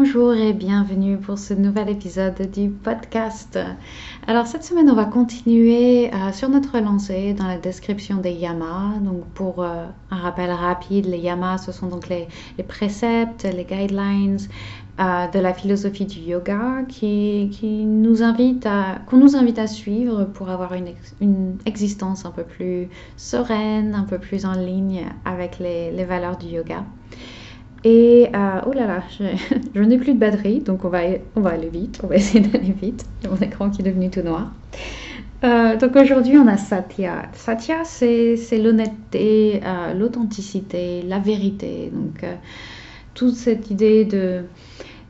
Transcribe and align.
Bonjour 0.00 0.32
et 0.32 0.52
bienvenue 0.52 1.16
pour 1.16 1.40
ce 1.40 1.54
nouvel 1.54 1.88
épisode 1.88 2.48
du 2.52 2.68
podcast. 2.68 3.58
Alors 4.28 4.46
cette 4.46 4.62
semaine 4.62 4.88
on 4.88 4.94
va 4.94 5.06
continuer 5.06 6.14
euh, 6.14 6.30
sur 6.30 6.48
notre 6.48 6.78
lancée 6.78 7.34
dans 7.34 7.48
la 7.48 7.58
description 7.58 8.18
des 8.18 8.30
yamas. 8.30 8.98
Donc 9.00 9.24
pour 9.34 9.64
euh, 9.64 9.86
un 10.12 10.16
rappel 10.16 10.52
rapide, 10.52 11.06
les 11.06 11.18
yamas 11.18 11.58
ce 11.58 11.72
sont 11.72 11.88
donc 11.88 12.08
les, 12.08 12.28
préceptes, 12.62 13.42
les 13.42 13.64
guidelines 13.64 14.38
euh, 15.00 15.26
de 15.26 15.40
la 15.40 15.52
philosophie 15.52 16.06
du 16.06 16.20
yoga 16.20 16.84
qui, 16.88 17.50
nous 17.84 18.22
invite 18.22 18.66
à, 18.66 19.00
qu'on 19.08 19.16
nous 19.16 19.34
invite 19.34 19.58
à 19.58 19.66
suivre 19.66 20.26
pour 20.26 20.48
avoir 20.48 20.74
une, 20.74 21.56
existence 21.66 22.24
un 22.24 22.30
peu 22.30 22.44
plus 22.44 22.88
sereine, 23.16 23.96
un 23.96 24.04
peu 24.04 24.18
plus 24.18 24.46
en 24.46 24.52
ligne 24.52 25.06
avec 25.24 25.58
les 25.58 26.04
valeurs 26.04 26.36
du 26.36 26.46
yoga. 26.46 26.84
Et 27.84 28.28
euh, 28.34 28.60
oh 28.66 28.72
là 28.72 28.86
là, 28.86 29.02
je, 29.74 29.80
n'ai 29.80 29.98
plus 29.98 30.14
de 30.14 30.18
batterie, 30.18 30.60
donc 30.60 30.84
on 30.84 30.88
va, 30.88 31.00
on 31.36 31.40
va 31.40 31.50
aller 31.50 31.68
vite, 31.68 32.00
on 32.02 32.06
va 32.06 32.16
essayer 32.16 32.40
d'aller 32.40 32.74
vite. 32.80 33.04
Mon 33.28 33.36
écran 33.36 33.70
qui 33.70 33.82
est 33.82 33.84
devenu 33.84 34.10
tout 34.10 34.22
noir. 34.22 34.52
Euh, 35.44 35.76
donc 35.76 35.94
aujourd'hui, 35.94 36.36
on 36.36 36.48
a 36.48 36.56
Satya. 36.56 37.30
Satya, 37.32 37.84
c'est 37.84 38.36
l'honnêteté, 38.60 39.60
euh, 39.64 39.94
l'authenticité, 39.94 41.02
la 41.02 41.20
vérité. 41.20 41.90
Donc 41.92 42.24
toute 43.14 43.34
cette 43.34 43.70
idée 43.70 44.04
de, 44.04 44.42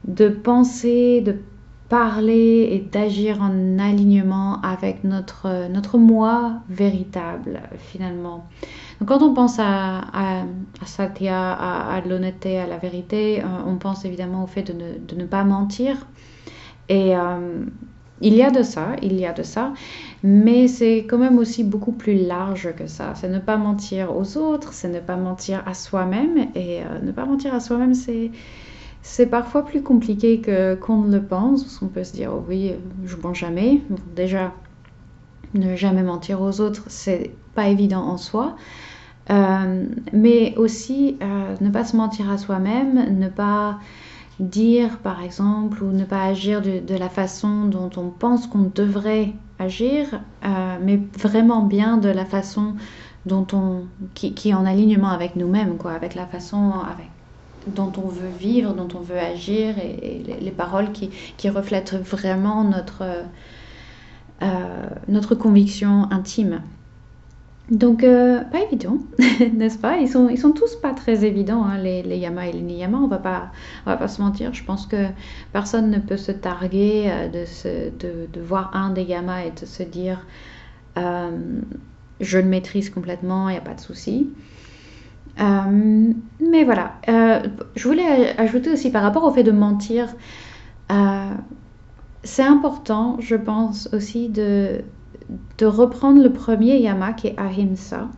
de 0.07 0.29
penser, 0.29 1.23
de 1.23 1.37
parler 1.89 2.69
et 2.73 2.81
d'agir 2.81 3.41
en 3.41 3.79
alignement 3.79 4.61
avec 4.63 5.05
notre, 5.05 5.69
notre 5.69 5.97
moi 5.99 6.61
véritable, 6.69 7.61
finalement. 7.79 8.47
Quand 9.07 9.23
on 9.23 9.33
pense 9.33 9.59
à, 9.59 10.01
à, 10.13 10.45
Satya, 10.85 11.53
à, 11.53 12.01
l'honnêteté, 12.03 12.59
à 12.59 12.67
la 12.67 12.79
vérité, 12.79 13.41
euh, 13.41 13.47
on 13.67 13.77
pense 13.77 14.05
évidemment 14.05 14.45
au 14.45 14.47
fait 14.47 14.63
de 14.63 14.73
ne, 14.73 14.99
de 14.99 15.15
ne 15.15 15.25
pas 15.25 15.45
mentir. 15.45 16.07
Et 16.89 17.17
euh, 17.17 17.65
il 18.21 18.35
y 18.35 18.43
a 18.43 18.51
de 18.51 18.63
ça, 18.63 18.97
il 19.03 19.15
y 19.19 19.25
a 19.25 19.33
de 19.33 19.45
ça, 19.45 19.73
mais 20.25 20.67
c'est 20.67 21.07
quand 21.09 21.19
même 21.19 21.39
aussi 21.39 21.63
beaucoup 21.63 21.93
plus 21.93 22.27
large 22.27 22.75
que 22.75 22.87
ça. 22.87 23.15
C'est 23.15 23.29
ne 23.29 23.39
pas 23.39 23.57
mentir 23.57 24.17
aux 24.17 24.37
autres, 24.37 24.73
c'est 24.73 24.89
ne 24.89 25.01
pas 25.01 25.17
mentir 25.17 25.63
à 25.67 25.75
soi-même. 25.75 26.49
Et 26.55 26.83
euh, 26.83 26.99
ne 27.01 27.13
pas 27.13 27.25
mentir 27.25 27.55
à 27.55 27.61
soi-même, 27.61 27.95
c'est 27.95 28.33
c'est 29.03 29.27
parfois 29.27 29.65
plus 29.65 29.83
compliqué 29.83 30.41
que 30.41 30.75
qu'on 30.75 31.03
ne 31.03 31.17
le 31.17 31.23
pense. 31.23 31.81
On 31.83 31.89
peut 31.89 32.05
se 32.05 32.13
dire, 32.13 32.33
oh 32.35 32.45
oui, 32.49 32.73
je 33.05 33.17
mens 33.17 33.35
jamais. 33.35 33.81
déjà, 34.15 34.53
ne 35.55 35.77
jamais 35.77 36.03
mentir 36.03 36.41
aux 36.41 36.61
autres, 36.61 36.85
c'est 36.89 37.31
pas 37.55 37.69
évident 37.69 38.03
en 38.03 38.19
soi. 38.19 38.57
Euh, 39.31 39.87
mais 40.13 40.55
aussi 40.57 41.19
euh, 41.23 41.55
ne 41.61 41.71
pas 41.71 41.85
se 41.85 41.97
mentir 41.97 42.31
à 42.31 42.39
soi-même, 42.39 43.19
ne 43.19 43.29
pas 43.29 43.79
dire 44.41 44.99
par 44.99 45.23
exemple 45.23 45.83
ou 45.83 45.91
ne 45.91 46.05
pas 46.05 46.23
agir 46.23 46.63
de, 46.63 46.95
la 46.95 47.09
façon 47.09 47.67
dont 47.67 47.91
on 47.97 48.09
pense 48.09 48.47
qu'on 48.47 48.71
devrait 48.75 49.35
agir, 49.59 50.21
euh, 50.45 50.77
mais 50.81 51.01
vraiment 51.19 51.63
bien 51.63 51.99
de 51.99 52.09
la 52.09 52.25
façon 52.25 52.75
dont 53.27 53.47
on, 53.53 53.83
qui, 54.15 54.33
est 54.49 54.55
en 54.55 54.65
alignement 54.65 55.09
avec 55.09 55.37
nous-mêmes, 55.37 55.77
quoi, 55.77 55.93
avec 55.93 56.15
la 56.15 56.27
façon 56.27 56.73
avec, 56.91 57.11
dont 57.75 57.93
on 57.97 58.09
veut 58.09 58.31
vivre, 58.39 58.75
dont 58.75 58.89
on 58.95 59.01
veut 59.01 59.19
agir 59.19 59.79
et, 59.79 60.23
les, 60.41 60.51
paroles 60.51 60.93
qui, 60.93 61.49
reflètent 61.49 61.95
vraiment 61.95 62.65
notre, 62.65 63.05
notre 65.09 65.35
conviction 65.35 66.11
intime. 66.11 66.61
Donc, 67.71 68.03
euh, 68.03 68.41
pas 68.45 68.63
évident, 68.63 68.97
n'est-ce 69.55 69.77
pas? 69.77 69.99
Ils 69.99 70.09
sont, 70.09 70.31
ils 70.31 70.39
sont 70.39 70.53
tous 70.53 70.77
pas 70.77 70.95
très 70.95 71.27
évidents, 71.27 71.65
hein, 71.65 71.77
les, 71.77 72.03
yamas 72.17 72.47
et 72.47 72.53
les 72.53 72.63
niyamas, 72.63 72.99
on 72.99 73.09
va 73.09 73.19
pas, 73.19 73.51
on 73.85 73.91
va 73.91 73.99
pas 73.99 74.09
se 74.09 74.23
mentir. 74.23 74.55
Je 74.55 74.65
pense 74.65 74.87
que 74.87 75.09
personne 75.53 75.91
ne 75.91 75.99
peut 75.99 76.17
se 76.17 76.33
targuer 76.33 77.11
euh, 77.11 77.29
de, 77.29 78.27
de, 78.33 78.41
voir 78.41 78.75
un 78.75 78.91
des 78.91 79.03
yamas 79.03 79.45
et 79.45 79.51
de 79.51 79.67
se 79.67 79.83
dire 79.83 80.27
euh, 80.97 81.61
je 82.21 82.39
le 82.39 82.47
maîtrise 82.47 82.89
complètement, 82.89 83.51
il 83.51 83.53
n'y 83.53 83.59
a 83.59 83.63
pas 83.63 83.75
de 83.75 83.81
souci. 83.81 84.31
Mais 85.39 86.65
voilà, 86.65 86.95
je 87.07 87.89
voulais 87.89 88.37
ajouter 88.39 88.71
aussi 88.71 88.91
par 88.91 89.03
rapport 89.03 89.25
au 89.25 89.31
fait 89.31 89.45
de 89.45 89.53
mentir, 89.53 90.09
c'est 92.25 92.43
important, 92.43 93.17
je 93.21 93.37
pense 93.37 93.89
aussi, 93.93 94.29
de 94.29 94.83
reprendre 95.63 96.23
le 96.23 96.33
premier 96.33 96.79
yama 96.79 97.13
qui 97.13 97.29
est 97.29 97.39
ahimsa. 97.39 98.09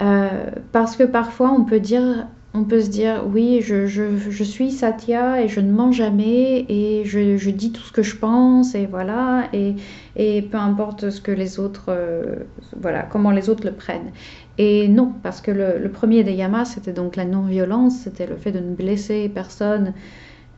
Euh, 0.00 0.50
parce 0.72 0.96
que 0.96 1.04
parfois 1.04 1.52
on 1.52 1.64
peut 1.64 1.78
dire, 1.78 2.26
on 2.54 2.62
peut 2.62 2.80
se 2.80 2.88
dire, 2.88 3.24
oui, 3.26 3.60
je, 3.62 3.86
je, 3.86 4.44
suis 4.44 4.70
satya 4.70 5.42
et 5.42 5.48
je 5.48 5.58
ne 5.58 5.72
mens 5.72 5.90
jamais 5.90 6.64
et 6.68 7.04
je, 7.04 7.36
je, 7.36 7.50
dis 7.50 7.72
tout 7.72 7.82
ce 7.82 7.90
que 7.90 8.04
je 8.04 8.16
pense 8.16 8.76
et 8.76 8.86
voilà, 8.86 9.48
et, 9.52 9.74
et 10.14 10.40
peu 10.40 10.56
importe 10.56 11.10
ce 11.10 11.20
que 11.20 11.32
les 11.32 11.58
autres, 11.58 11.86
euh, 11.88 12.36
voilà, 12.80 13.02
comment 13.02 13.32
les 13.32 13.50
autres 13.50 13.64
le 13.64 13.72
prennent. 13.72 14.12
Et 14.58 14.86
non, 14.86 15.12
parce 15.24 15.40
que 15.40 15.50
le, 15.50 15.78
le 15.78 15.90
premier 15.90 16.22
des 16.22 16.32
yamas, 16.32 16.66
c'était 16.66 16.92
donc 16.92 17.16
la 17.16 17.24
non-violence, 17.24 17.96
c'était 17.98 18.26
le 18.26 18.36
fait 18.36 18.52
de 18.52 18.60
ne 18.60 18.72
blesser 18.72 19.28
personne 19.28 19.92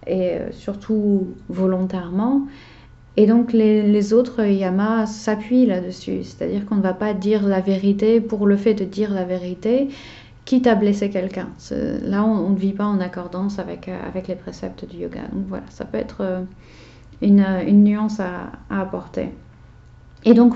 et 0.07 0.35
euh, 0.35 0.53
surtout 0.53 1.29
volontairement. 1.49 2.47
Et 3.17 3.27
donc 3.27 3.55
les, 3.55 4.13
autres 4.13 4.45
yamas 4.45 5.07
s'appuient 5.07 5.65
là-dessus, 5.65 6.23
c'est-à-dire 6.25 6.67
qu'on 6.67 6.77
ne 6.77 6.83
va 6.83 6.93
pas 6.93 7.15
dire 7.15 7.49
la 7.49 7.61
vérité 7.61 8.21
pour 8.21 8.47
le 8.47 8.59
fait 8.59 8.75
de 8.75 8.85
dire 8.85 9.15
la 9.15 9.25
vérité, 9.25 9.89
quitte 10.47 10.69
à 10.69 10.77
blesser 10.77 11.11
quelqu'un. 11.11 11.49
Là, 11.71 12.25
on, 12.25 12.51
ne 12.51 12.57
vit 12.57 12.73
pas 12.73 12.87
en 12.87 13.01
accordance 13.01 13.59
avec, 13.59 13.89
euh, 13.89 13.99
avec 14.09 14.29
les 14.29 14.37
préceptes 14.37 14.89
du 14.89 14.99
yoga. 14.99 15.23
Donc 15.33 15.45
voilà, 15.49 15.65
ça 15.69 15.85
peut 15.85 15.99
être 15.99 16.19
euh, 16.21 16.41
une, 17.21 17.45
une 17.67 17.85
nuance 17.85 18.21
à, 18.21 18.53
apporter. 18.71 19.31
Et 20.25 20.35
donc, 20.35 20.55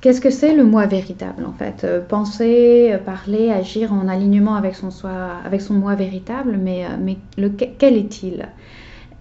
qu'est-ce 0.00 0.20
que 0.20 0.30
c'est 0.30 0.54
le 0.54 0.64
moi 0.64 0.86
véritable 0.86 1.44
en 1.44 1.52
fait? 1.52 1.82
Euh, 1.82 2.00
Penser, 2.00 2.96
parler, 3.04 3.50
agir 3.50 3.92
en 3.92 4.06
alignement 4.06 4.54
avec 4.54 4.76
son, 4.76 4.92
soi, 4.92 5.10
avec 5.44 5.60
son 5.60 5.74
moi 5.74 5.96
véritable, 5.96 6.56
mais, 6.56 6.86
mais 7.00 7.18
le, 7.36 7.48
quel 7.48 7.96
est-il? 7.96 8.48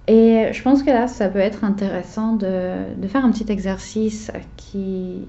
Et 0.08 0.50
je 0.54 0.62
pense 0.62 0.84
que 0.84 0.92
là, 0.92 1.08
ça 1.08 1.28
peut 1.30 1.40
être 1.40 1.64
intéressant 1.64 2.34
de, 2.34 3.08
faire 3.08 3.26
un 3.26 3.32
petit 3.32 3.52
exercice 3.52 4.32
qui, 4.56 5.28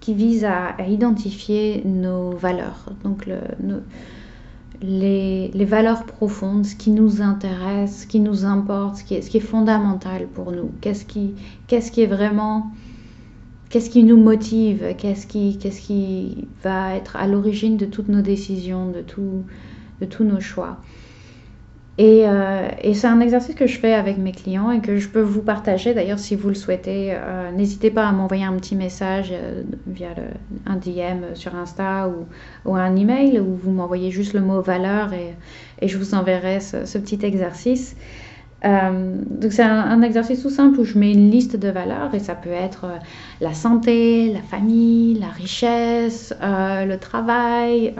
qui 0.00 0.14
vise 0.14 0.44
à, 0.44 0.74
identifier 0.88 1.82
nos 1.84 2.30
valeurs, 2.30 2.86
donc 3.04 3.26
le, 3.26 3.38
les, 4.80 5.64
valeurs 5.64 6.04
profondes, 6.04 6.64
ce 6.64 6.76
qui 6.76 6.90
nous 6.90 7.20
intéresse, 7.20 8.02
ce 8.02 8.06
qui 8.06 8.20
nous 8.20 8.44
importe, 8.44 8.98
ce 8.98 9.04
qui 9.04 9.14
est, 9.14 9.40
fondamental 9.40 10.26
pour 10.26 10.52
nous, 10.52 10.70
qu'est-ce 10.80 11.04
qui, 11.04 11.34
est 11.68 12.06
vraiment, 12.06 12.70
qu'est-ce 13.70 13.90
qui 13.90 14.04
nous 14.04 14.16
motive, 14.16 14.94
qu'est-ce 14.96 15.26
qui, 15.26 16.48
va 16.62 16.94
être 16.94 17.16
à 17.16 17.26
l'origine 17.26 17.76
de 17.76 17.86
toutes 17.86 18.08
nos 18.08 18.22
décisions, 18.22 18.90
de 18.90 19.02
tous 19.02 20.24
nos 20.24 20.40
choix. 20.40 20.78
Euh, 22.00 22.68
et, 22.80 22.94
c'est 22.94 23.08
un 23.08 23.20
exercice 23.20 23.56
que 23.56 23.66
je 23.66 23.78
fais 23.78 23.92
avec 23.92 24.18
mes 24.18 24.30
clients 24.32 24.70
et 24.70 24.80
que 24.80 24.98
je 24.98 25.08
peux 25.08 25.20
vous 25.20 25.42
partager. 25.42 25.94
D'ailleurs, 25.94 26.18
si 26.18 26.36
vous 26.36 26.48
le 26.48 26.54
souhaitez, 26.54 27.12
euh, 27.12 27.50
n'hésitez 27.50 27.90
pas 27.90 28.06
à 28.06 28.12
m'envoyer 28.12 28.44
un 28.44 28.54
petit 28.54 28.76
message 28.76 29.30
euh, 29.32 29.62
via 29.86 30.08
un 30.66 30.76
DM 30.76 31.34
sur 31.34 31.56
Insta 31.56 32.08
ou, 32.64 32.76
un 32.76 32.94
email 32.94 33.40
où 33.40 33.56
vous 33.56 33.72
m'envoyez 33.72 34.10
juste 34.12 34.32
le 34.32 34.40
mot 34.40 34.60
valeur 34.60 35.12
et, 35.12 35.34
je 35.86 35.96
vous 35.96 36.14
enverrai 36.14 36.60
ce 36.60 36.98
petit 36.98 37.24
exercice. 37.24 37.96
Euh, 38.64 39.14
donc 39.30 39.52
c'est 39.52 39.62
un, 39.62 40.02
exercice 40.02 40.42
tout 40.42 40.50
simple 40.50 40.80
où 40.80 40.84
je 40.84 40.98
mets 40.98 41.12
une 41.12 41.30
liste 41.30 41.54
de 41.54 41.68
valeurs 41.68 42.12
et 42.14 42.18
ça 42.18 42.34
peut 42.34 42.50
être 42.50 42.84
euh, 42.86 42.96
la 43.40 43.54
santé, 43.54 44.32
la 44.32 44.42
famille, 44.42 45.14
la 45.14 45.28
richesse, 45.28 46.34
euh, 46.42 46.84
le 46.84 46.98
travail, 46.98 47.94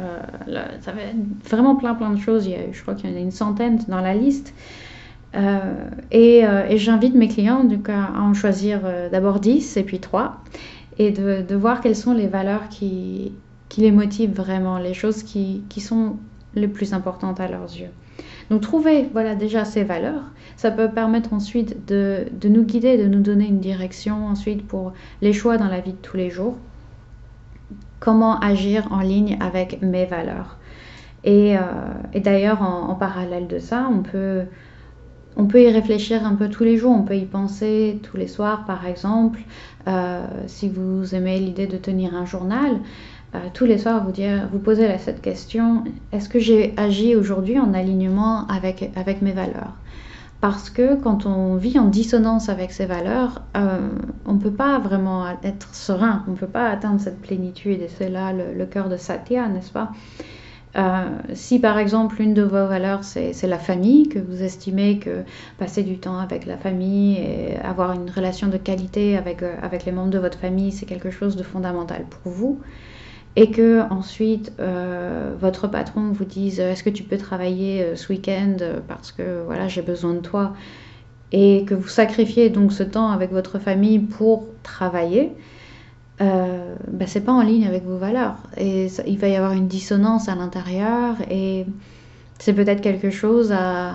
ça 0.81 0.91
va 0.91 1.01
vraiment 1.49 1.77
plein 1.77 1.95
plein 1.95 2.11
de 2.11 2.19
choses. 2.19 2.49
je 2.73 2.83
crois 2.83 2.95
qu'il 2.95 3.11
y 3.11 3.13
en 3.13 3.17
a 3.17 3.21
une 3.21 3.31
centaine 3.31 3.79
dans 3.87 4.01
la 4.01 4.15
liste. 4.15 4.53
et, 6.11 6.45
j'invite 6.77 7.15
mes 7.15 7.29
clients 7.29 7.63
donc, 7.63 7.89
à, 7.89 8.13
en 8.19 8.35
choisir 8.35 8.81
d'abord 9.13 9.39
10 9.39 9.77
et 9.77 9.85
puis 9.85 10.01
3 10.01 10.43
et 10.99 11.13
de, 11.13 11.55
voir 11.55 11.81
quelles 11.81 11.95
sont 11.95 12.15
les 12.15 12.27
valeurs 12.27 12.69
qui, 12.69 13.33
les 13.77 13.93
motivent 13.93 14.35
vraiment, 14.35 14.79
les 14.79 14.95
choses 14.95 15.23
qui 15.23 15.81
sont 15.81 16.17
les 16.57 16.67
plus 16.67 16.93
importantes 16.93 17.39
à 17.39 17.47
leurs 17.47 17.71
yeux. 17.77 17.91
Donc 18.51 18.63
trouver 18.63 19.09
voilà 19.13 19.35
déjà 19.35 19.65
ces 19.65 19.85
valeurs, 19.85 20.23
ça 20.57 20.71
peut 20.71 20.89
permettre 20.89 21.33
ensuite 21.33 21.87
de, 21.87 22.27
nous 22.49 22.65
guider, 22.65 22.97
de 22.97 23.07
nous 23.07 23.21
donner 23.21 23.47
une 23.47 23.61
direction 23.61 24.27
ensuite 24.27 24.67
pour 24.67 24.93
les 25.21 25.33
choix 25.33 25.59
dans 25.59 25.69
la 25.69 25.81
vie 25.81 25.93
de 25.93 25.99
tous 25.99 26.17
les 26.17 26.31
jours. 26.31 26.57
Comment 28.01 28.39
agir 28.41 28.89
en 28.91 29.01
ligne 29.01 29.37
avec 29.41 29.83
mes 29.83 30.07
valeurs. 30.07 30.57
Et, 31.25 31.59
euh, 31.59 31.61
d'ailleurs 32.15 32.63
en, 32.63 32.95
parallèle 32.95 33.49
de 33.49 33.59
ça, 33.59 33.89
on 33.93 34.03
peut, 34.03 34.45
on 35.37 35.47
peut 35.47 35.63
y 35.63 35.71
réfléchir 35.71 36.25
un 36.25 36.35
peu 36.35 36.49
tous 36.49 36.65
les 36.65 36.77
jours, 36.77 36.93
on 36.93 37.03
peut 37.03 37.17
y 37.17 37.27
penser 37.27 38.01
tous 38.03 38.17
les 38.17 38.29
soirs 38.29 38.65
par 38.65 38.87
exemple. 38.87 39.41
Euh, 39.89 40.27
si 40.47 40.69
vous 40.69 41.15
aimez 41.15 41.39
l'idée 41.39 41.67
de 41.67 41.77
tenir 41.77 42.15
un 42.15 42.25
journal, 42.25 42.79
euh, 43.35 43.39
tous 43.53 43.67
les 43.67 43.77
soirs 43.77 44.05
vous 44.05 44.13
dire, 44.13 44.49
vous 44.51 44.59
poser 44.59 44.97
cette 44.99 45.21
question 45.21 45.85
est-ce 46.13 46.29
que 46.29 46.39
j'ai 46.39 46.73
agi 46.79 47.15
aujourd'hui 47.15 47.59
en 47.59 47.75
alignement 47.75 48.47
avec, 48.47 48.91
avec 48.97 49.21
mes 49.21 49.33
valeurs? 49.33 49.75
Parce 50.41 50.71
que 50.71 50.95
quand 50.95 51.27
on 51.27 51.57
vit 51.57 51.79
en 51.79 51.87
dissonance 51.87 52.49
avec 52.49 52.71
ses 52.71 52.87
valeurs, 52.87 53.43
euh, 53.57 53.89
on 54.25 54.35
ne 54.35 54.39
peut 54.39 54.53
pas 54.53 54.79
vraiment 54.79 55.27
être 55.43 55.75
serein, 55.75 56.25
on 56.29 56.33
ne 56.33 56.37
peut 56.37 56.47
pas 56.47 56.69
atteindre 56.69 57.01
cette 57.01 57.21
plénitude. 57.21 57.83
Et 57.83 57.89
c'est 57.89 58.09
là 58.09 58.33
le, 58.33 58.67
cœur 58.67 58.89
de 58.89 58.97
Satya, 58.97 59.49
n'est-ce 59.49 59.73
pas? 59.73 59.91
Euh, 60.77 61.09
si 61.33 61.59
par 61.59 61.79
exemple 61.79 62.21
une 62.21 62.35
de 62.35 62.43
vos 62.43 62.67
valeurs 62.67 63.03
c'est 63.03 63.47
la 63.47 63.59
famille, 63.59 64.09
que 64.09 64.19
vous 64.19 64.43
estimez 64.43 64.99
que 64.99 65.25
passer 65.59 65.83
du 65.83 65.99
temps 65.99 66.19
avec 66.19 66.45
la 66.45 66.59
famille 66.59 67.17
et 67.17 67.57
avoir 67.65 67.95
une 67.95 68.11
relation 68.11 68.49
de 68.49 68.59
qualité 68.59 69.17
avec, 69.17 69.43
avec 69.43 69.87
les 69.87 69.93
membres 69.93 70.11
de 70.11 70.19
votre 70.19 70.39
famille 70.39 70.71
c'est 70.71 70.85
quelque 70.85 71.11
chose 71.11 71.37
de 71.37 71.43
fondamental 71.43 72.05
pour 72.05 72.31
vous, 72.31 72.61
et 73.39 73.53
que 73.53 73.89
ensuite 73.93 74.53
euh, 74.59 75.33
votre 75.41 75.69
patron 75.69 76.11
vous 76.11 76.25
dise 76.25 76.59
est-ce 76.59 76.83
que 76.83 76.91
tu 76.91 77.05
peux 77.05 77.19
travailler 77.19 77.85
euh, 77.85 77.95
ce 77.95 78.13
week-end 78.13 78.57
parce 78.89 79.13
que 79.13 79.45
voilà 79.47 79.69
j'ai 79.69 79.81
besoin 79.81 80.15
de 80.15 80.19
toi 80.19 80.55
et 81.31 81.65
que 81.65 81.73
vous 81.75 81.87
sacrifiez 81.87 82.51
donc 82.51 82.73
ce 82.73 82.83
temps 82.83 83.13
avec 83.13 83.31
votre 83.31 83.61
famille 83.61 84.01
pour 84.01 84.47
travailler, 84.65 85.33
euh, 86.21 86.75
ben, 86.91 87.07
c'est 87.07 87.21
pas 87.21 87.33
en 87.33 87.43
ligne 87.43 87.65
avec 87.69 87.85
vos 87.85 87.99
valeurs 87.99 88.39
et 88.57 88.89
il 89.07 89.19
va 89.19 89.29
y 89.29 89.37
avoir 89.37 89.53
une 89.53 89.69
dissonance 89.69 90.29
à 90.29 90.35
l'intérieur 90.35 91.15
et 91.31 91.65
c'est 92.41 92.55
peut-être 92.55 92.81
quelque 92.81 93.11
chose 93.11 93.53
à, 93.53 93.93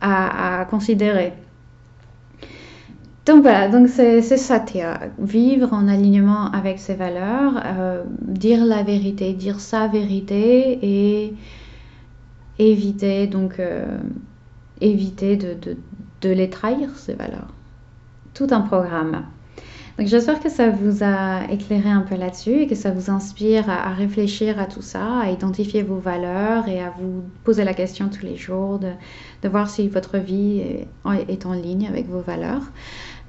à 0.00 0.64
considérer. 0.70 1.34
Donc 3.24 3.42
voilà, 3.42 3.68
donc 3.68 3.88
c'est 3.88 4.20
Satya, 4.20 4.98
vivre 5.18 5.72
en 5.72 5.86
alignement 5.86 6.50
avec 6.50 6.80
ses 6.80 6.94
valeurs, 6.94 7.62
euh, 7.64 8.02
dire 8.20 8.64
la 8.64 8.82
vérité, 8.82 9.32
dire 9.32 9.60
sa 9.60 9.86
vérité 9.86 10.78
et 10.82 11.34
éviter 12.58 13.28
donc 13.28 13.60
euh, 13.60 13.98
éviter 14.80 15.36
de, 15.36 15.56
de, 16.20 16.28
les 16.30 16.50
trahir 16.50 16.96
ces 16.96 17.14
valeurs. 17.14 17.54
Tout 18.34 18.48
un 18.50 18.60
programme. 18.62 19.24
Donc 19.98 20.06
j'espère 20.06 20.40
que 20.40 20.48
ça 20.48 20.70
vous 20.70 21.04
a 21.04 21.50
éclairé 21.50 21.90
un 21.90 22.00
peu 22.00 22.16
là-dessus 22.16 22.62
et 22.62 22.66
que 22.66 22.74
ça 22.74 22.90
vous 22.90 23.10
inspire 23.10 23.68
à, 23.68 23.90
réfléchir 23.90 24.58
à 24.58 24.64
tout 24.64 24.80
ça, 24.80 25.20
à 25.20 25.30
identifier 25.30 25.82
vos 25.82 25.98
valeurs 25.98 26.66
et 26.66 26.80
à 26.80 26.94
vous 26.98 27.22
poser 27.44 27.64
la 27.64 27.74
question 27.74 28.08
tous 28.08 28.24
les 28.24 28.36
jours 28.36 28.78
de, 28.78 28.92
de 29.42 29.48
voir 29.48 29.68
si 29.68 29.88
votre 29.88 30.16
vie 30.16 30.60
est, 31.08 31.46
en 31.46 31.52
ligne 31.52 31.86
avec 31.86 32.08
vos 32.08 32.20
valeurs. 32.20 32.62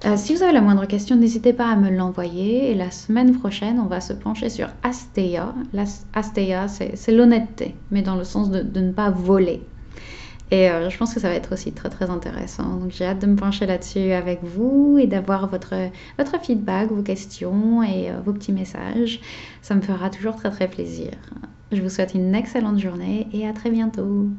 Euh, 0.06 0.16
si 0.18 0.36
vous 0.36 0.44
avez 0.44 0.52
la 0.52 0.62
moindre 0.62 0.86
question, 0.86 1.16
n'hésitez 1.16 1.54
pas 1.54 1.70
à 1.70 1.76
me 1.76 1.90
l'envoyer. 1.90 2.72
Et 2.72 2.76
la 2.76 2.92
semaine 2.92 3.38
prochaine, 3.38 3.80
on 3.80 3.86
va 3.86 4.02
se 4.02 4.12
pencher 4.12 4.50
sur 4.50 4.68
Asteya. 4.84 5.54
Asteya, 6.14 6.68
c'est 6.68 7.12
l'honnêteté, 7.12 7.76
mais 7.90 8.02
dans 8.02 8.16
le 8.16 8.26
sens 8.26 8.52
de, 8.52 8.80
ne 8.80 8.92
pas 8.92 9.10
voler. 9.10 9.62
Et 10.54 10.70
euh, 10.70 10.88
je 10.92 10.98
pense 11.00 11.16
que 11.16 11.20
ça 11.20 11.30
va 11.30 11.34
être 11.34 11.52
aussi 11.54 11.74
très 11.74 11.90
très 11.90 12.12
intéressant. 12.12 12.76
Donc 12.78 12.92
j'ai 12.92 13.06
hâte 13.06 13.18
de 13.20 13.26
me 13.26 13.36
pencher 13.36 13.66
là-dessus 13.66 14.12
avec 14.12 14.44
vous 14.44 15.00
et 15.00 15.08
d'avoir 15.08 15.50
votre, 15.50 15.74
votre 16.20 16.40
feedback, 16.44 16.92
vos 16.92 17.02
questions 17.02 17.82
et 17.82 18.12
euh, 18.12 18.22
vos 18.22 18.34
petits 18.34 18.52
messages. 18.52 19.20
Ça 19.64 19.74
me 19.74 19.82
fera 19.82 20.12
toujours 20.12 20.36
très 20.36 20.52
très 20.52 20.70
plaisir. 20.70 21.12
Je 21.72 21.82
vous 21.82 21.90
souhaite 21.90 22.14
une 22.14 22.36
excellente 22.36 22.78
journée 22.78 23.28
et 23.34 23.48
à 23.48 23.54
très 23.54 23.72
bientôt. 23.72 24.30